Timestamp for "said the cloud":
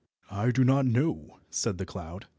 1.51-2.25